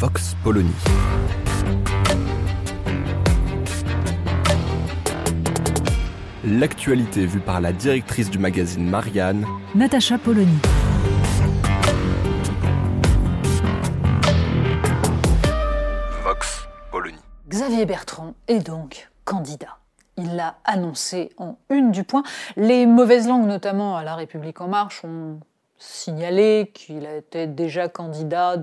[0.00, 0.72] Vox Polony.
[6.42, 10.56] L'actualité vue par la directrice du magazine Marianne, Natacha Polony.
[16.24, 17.18] Vox Polony.
[17.50, 19.76] Xavier Bertrand est donc candidat.
[20.16, 22.22] Il l'a annoncé en une du point.
[22.56, 25.40] Les mauvaises langues, notamment à La République En Marche, ont
[25.76, 28.56] signalé qu'il était déjà candidat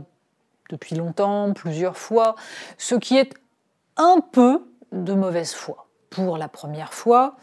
[0.69, 2.35] depuis longtemps, plusieurs fois,
[2.77, 3.33] ce qui est
[3.97, 5.87] un peu de mauvaise foi.
[6.09, 7.35] Pour la première fois,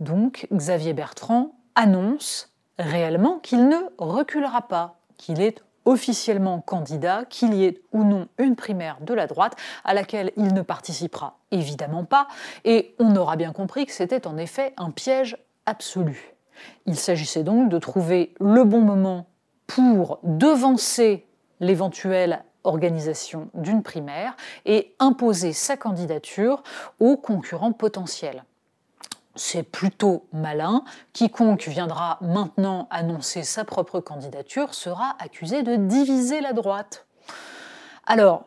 [0.00, 7.64] donc, Xavier Bertrand annonce réellement qu'il ne reculera pas, qu'il est officiellement candidat, qu'il y
[7.64, 12.28] ait ou non une primaire de la droite, à laquelle il ne participera évidemment pas,
[12.64, 15.36] et on aura bien compris que c'était en effet un piège
[15.66, 16.34] absolu.
[16.86, 19.26] Il s'agissait donc de trouver le bon moment
[19.66, 21.26] pour devancer
[21.60, 26.62] l'éventuelle organisation d'une primaire et imposer sa candidature
[27.00, 28.44] aux concurrents potentiels.
[29.34, 30.84] C'est plutôt malin.
[31.12, 37.06] Quiconque viendra maintenant annoncer sa propre candidature sera accusé de diviser la droite.
[38.06, 38.44] Alors,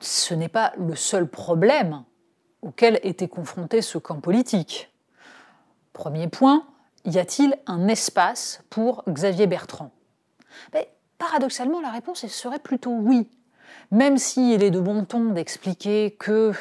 [0.00, 2.04] ce n'est pas le seul problème
[2.62, 4.90] auquel était confronté ce camp politique.
[5.92, 6.66] Premier point,
[7.04, 9.90] y a-t-il un espace pour Xavier Bertrand?
[10.72, 13.28] Mais, Paradoxalement, la réponse serait plutôt oui,
[13.90, 16.52] même s'il est de bon ton d'expliquer que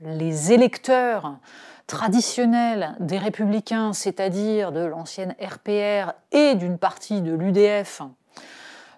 [0.00, 1.38] les électeurs
[1.86, 8.02] traditionnels des républicains, c'est-à-dire de l'ancienne RPR et d'une partie de l'UDF,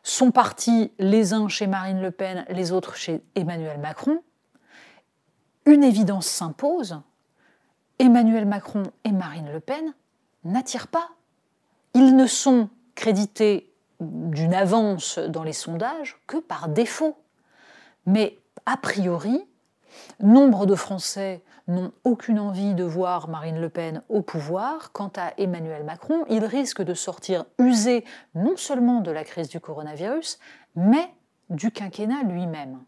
[0.03, 4.23] sont partis les uns chez Marine Le Pen, les autres chez Emmanuel Macron,
[5.67, 7.01] une évidence s'impose,
[7.99, 9.95] Emmanuel Macron et Marine Le Pen
[10.45, 11.11] n'attirent pas.
[11.95, 17.17] Ils ne sont crédités d'une avance dans les sondages que par défaut.
[18.11, 19.47] Mais a priori,
[20.19, 24.91] nombre de Français n'ont aucune envie de voir Marine Le Pen au pouvoir.
[24.91, 28.05] Quant à Emmanuel Macron, il risque de sortir usé
[28.35, 30.41] non seulement de la crise du coronavirus,
[30.75, 31.09] mais
[31.51, 32.81] du quinquennat lui-même.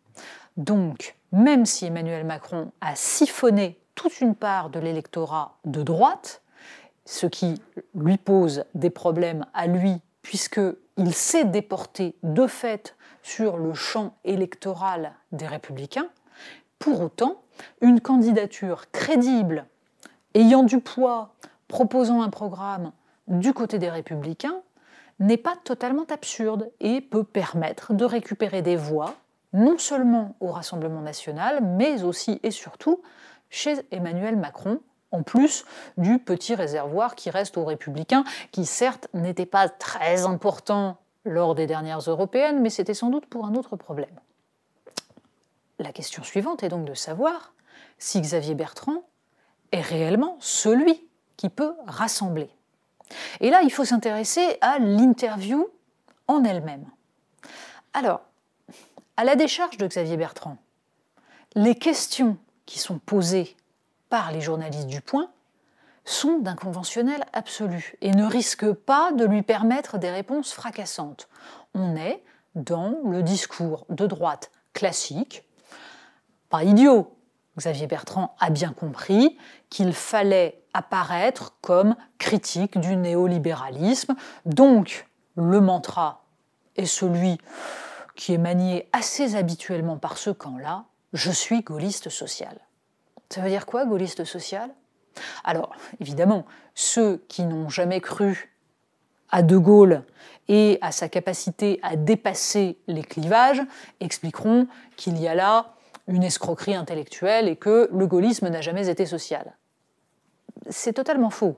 [0.56, 6.42] Donc, même si Emmanuel Macron a siphonné toute une part de l'électorat de droite,
[7.04, 7.62] ce qui
[7.94, 10.00] lui pose des problèmes à lui,
[10.96, 16.08] puisqu'il s'est déporté de fait sur le champ électoral des républicains,
[16.78, 17.42] pour autant,
[17.80, 19.66] une candidature crédible,
[20.34, 21.34] ayant du poids,
[21.68, 22.92] proposant un programme
[23.28, 24.60] du côté des républicains,
[25.20, 29.14] n'est pas totalement absurde et peut permettre de récupérer des voix,
[29.52, 33.00] non seulement au Rassemblement national, mais aussi et surtout
[33.50, 34.80] chez Emmanuel Macron,
[35.12, 35.64] en plus
[35.96, 41.66] du petit réservoir qui reste aux républicains, qui certes n'était pas très important lors des
[41.66, 44.18] dernières européennes, mais c'était sans doute pour un autre problème.
[45.78, 47.52] La question suivante est donc de savoir
[47.98, 49.04] si Xavier Bertrand
[49.70, 51.06] est réellement celui
[51.36, 52.50] qui peut rassembler.
[53.40, 55.68] Et là, il faut s'intéresser à l'interview
[56.28, 56.86] en elle-même.
[57.92, 58.22] Alors,
[59.16, 60.56] à la décharge de Xavier Bertrand,
[61.54, 63.56] les questions qui sont posées
[64.12, 65.30] par les journalistes du Point
[66.04, 71.30] sont d'un conventionnel absolu et ne risquent pas de lui permettre des réponses fracassantes.
[71.74, 72.22] On est
[72.54, 75.48] dans le discours de droite classique,
[76.50, 77.16] pas idiot.
[77.56, 79.38] Xavier Bertrand a bien compris
[79.70, 84.14] qu'il fallait apparaître comme critique du néolibéralisme,
[84.44, 86.26] donc le mantra
[86.76, 87.38] est celui
[88.14, 90.84] qui est manié assez habituellement par ce camp-là,
[91.14, 92.60] je suis gaulliste social.
[93.32, 94.68] Ça veut dire quoi, gaulliste social
[95.42, 96.44] Alors, évidemment,
[96.74, 98.54] ceux qui n'ont jamais cru
[99.30, 100.04] à De Gaulle
[100.48, 103.62] et à sa capacité à dépasser les clivages
[104.00, 105.76] expliqueront qu'il y a là
[106.08, 109.56] une escroquerie intellectuelle et que le gaullisme n'a jamais été social.
[110.68, 111.56] C'est totalement faux.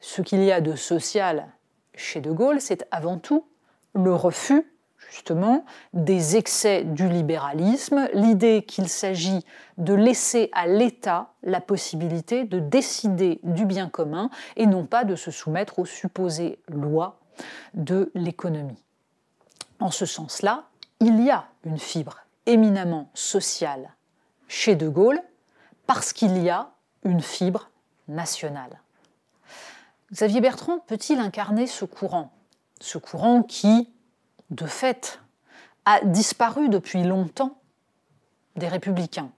[0.00, 1.46] Ce qu'il y a de social
[1.94, 3.46] chez De Gaulle, c'est avant tout
[3.94, 4.66] le refus
[5.10, 9.44] justement des excès du libéralisme, l'idée qu'il s'agit
[9.76, 15.16] de laisser à l'État la possibilité de décider du bien commun et non pas de
[15.16, 17.18] se soumettre aux supposées lois
[17.74, 18.82] de l'économie.
[19.80, 20.64] En ce sens-là,
[21.00, 23.94] il y a une fibre éminemment sociale
[24.48, 25.20] chez De Gaulle
[25.86, 26.70] parce qu'il y a
[27.04, 27.70] une fibre
[28.08, 28.80] nationale.
[30.12, 32.32] Xavier Bertrand peut-il incarner ce courant?
[32.80, 33.92] Ce courant qui,
[34.50, 35.20] de fait,
[35.84, 37.58] a disparu depuis longtemps
[38.56, 39.30] des républicains.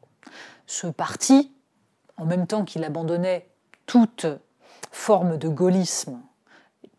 [0.67, 1.53] Ce parti,
[2.17, 3.49] en même temps qu'il abandonnait
[3.87, 4.27] toute
[4.91, 6.21] forme de gaullisme,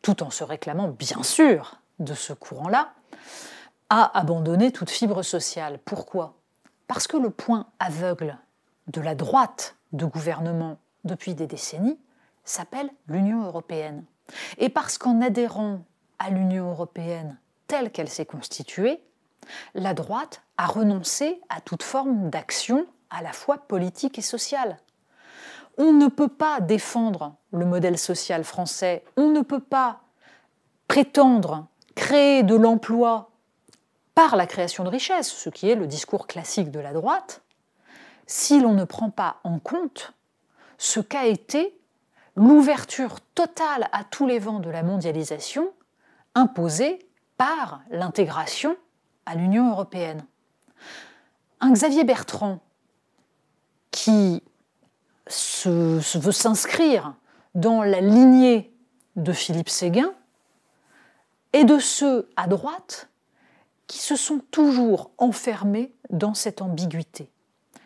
[0.01, 2.93] tout en se réclamant bien sûr de ce courant-là,
[3.89, 5.79] a abandonné toute fibre sociale.
[5.83, 6.35] Pourquoi?
[6.87, 8.37] Parce que le point aveugle
[8.87, 11.99] de la droite de gouvernement depuis des décennies
[12.43, 14.03] s'appelle l'Union européenne.
[14.57, 15.85] Et parce qu'en adhérant
[16.19, 17.37] à l'Union européenne
[17.67, 19.01] telle qu'elle s'est constituée,
[19.73, 24.79] la droite a renoncé à toute forme d'action à la fois politique et sociale.
[25.77, 30.01] On ne peut pas défendre le modèle social français, on ne peut pas
[30.87, 33.31] prétendre créer de l'emploi
[34.15, 37.41] par la création de richesses, ce qui est le discours classique de la droite,
[38.27, 40.13] si l'on ne prend pas en compte
[40.77, 41.79] ce qu'a été
[42.35, 45.71] l'ouverture totale à tous les vents de la mondialisation
[46.35, 46.99] imposée
[47.37, 48.75] par l'intégration
[49.25, 50.25] à l'Union européenne.
[51.59, 52.59] Un Xavier Bertrand
[53.91, 54.43] qui
[55.65, 57.15] veut s'inscrire
[57.55, 58.73] dans la lignée
[59.15, 60.11] de Philippe Séguin
[61.53, 63.09] et de ceux à droite
[63.87, 67.29] qui se sont toujours enfermés dans cette ambiguïté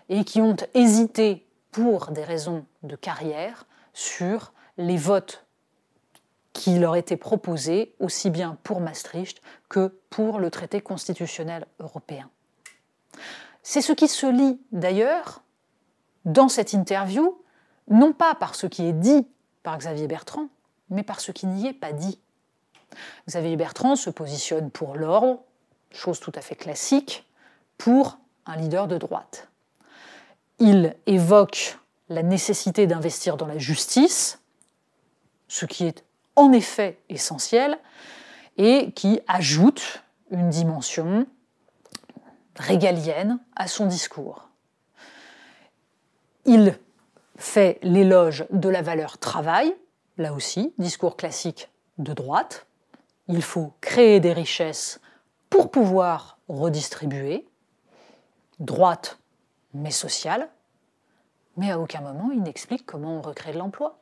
[0.10, 5.47] et qui ont hésité pour des raisons de carrière sur les votes
[6.58, 12.32] qui leur étaient proposés, aussi bien pour Maastricht que pour le traité constitutionnel européen.
[13.62, 15.44] C'est ce qui se lit d'ailleurs
[16.26, 17.40] dans cette interview,
[17.90, 19.28] non pas par ce qui est dit
[19.62, 20.48] par Xavier Bertrand,
[20.90, 22.20] mais par ce qui n'y est pas dit.
[23.28, 25.44] Xavier Bertrand se positionne pour l'ordre,
[25.92, 27.28] chose tout à fait classique,
[27.78, 28.18] pour
[28.48, 29.48] un leader de droite.
[30.58, 31.78] Il évoque
[32.10, 34.40] la nécessité d'investir dans la justice,
[35.48, 36.07] ce qui est
[36.38, 37.78] en effet essentiel,
[38.58, 41.28] et qui ajoute une dimension
[42.56, 44.48] régalienne à son discours.
[46.46, 46.80] Il
[47.36, 49.76] fait l'éloge de la valeur travail,
[50.18, 52.66] là aussi, discours classique de droite.
[53.28, 55.00] Il faut créer des richesses
[55.50, 57.46] pour pouvoir redistribuer,
[58.60, 59.20] droite
[59.74, 60.50] mais sociale,
[61.58, 64.00] mais à aucun moment il n'explique comment on recrée de l'emploi.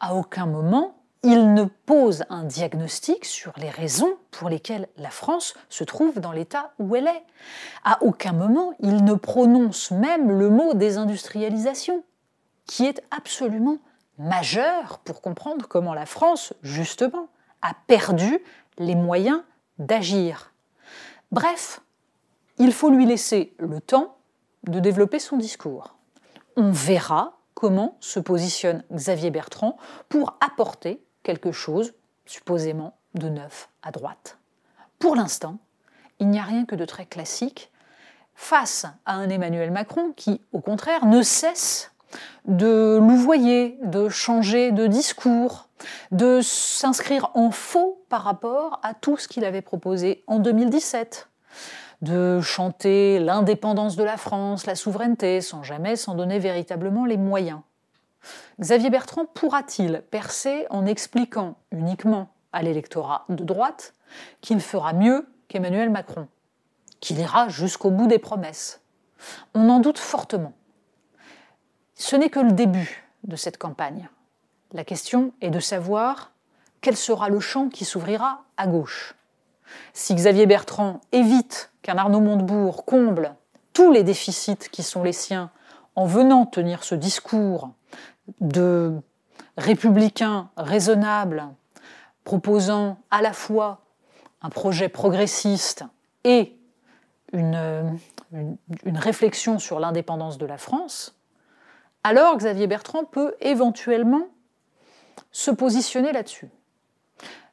[0.00, 5.54] À aucun moment il ne pose un diagnostic sur les raisons pour lesquelles la France
[5.68, 7.24] se trouve dans l'état où elle est.
[7.82, 12.04] À aucun moment il ne prononce même le mot désindustrialisation,
[12.66, 13.78] qui est absolument
[14.18, 17.28] majeur pour comprendre comment la France, justement,
[17.62, 18.38] a perdu
[18.78, 19.42] les moyens
[19.78, 20.52] d'agir.
[21.32, 21.80] Bref,
[22.58, 24.16] il faut lui laisser le temps
[24.64, 25.94] de développer son discours
[26.56, 29.76] on verra comment se positionne Xavier Bertrand
[30.08, 31.94] pour apporter quelque chose,
[32.26, 34.38] supposément, de neuf à droite.
[35.00, 35.58] Pour l'instant,
[36.20, 37.72] il n'y a rien que de très classique
[38.36, 41.90] face à un Emmanuel Macron qui, au contraire, ne cesse
[42.44, 45.68] de louvoyer, de changer de discours,
[46.12, 51.28] de s'inscrire en faux par rapport à tout ce qu'il avait proposé en 2017
[52.02, 57.60] de chanter l'indépendance de la France, la souveraineté, sans jamais s'en donner véritablement les moyens.
[58.60, 63.94] Xavier Bertrand pourra-t-il percer en expliquant uniquement à l'électorat de droite
[64.40, 66.28] qu'il fera mieux qu'Emmanuel Macron,
[67.00, 68.80] qu'il ira jusqu'au bout des promesses?
[69.54, 70.52] On en doute fortement.
[71.94, 74.08] Ce n'est que le début de cette campagne.
[74.72, 76.32] La question est de savoir
[76.80, 79.14] quel sera le champ qui s'ouvrira à gauche.
[79.92, 83.34] Si Xavier Bertrand évite qu'un Arnaud Montebourg comble
[83.72, 85.50] tous les déficits qui sont les siens
[85.96, 87.70] en venant tenir ce discours
[88.40, 89.00] de
[89.56, 91.48] républicain raisonnable,
[92.24, 93.80] proposant à la fois
[94.42, 95.84] un projet progressiste
[96.24, 96.56] et
[97.32, 97.98] une,
[98.84, 101.16] une réflexion sur l'indépendance de la France,
[102.02, 104.28] alors Xavier Bertrand peut éventuellement
[105.32, 106.50] se positionner là-dessus.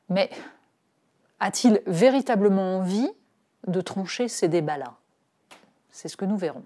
[0.10, 0.30] Mais
[1.40, 3.10] a-t-il véritablement envie
[3.68, 4.96] de trancher ces débats-là?
[5.90, 6.66] C'est ce que nous verrons.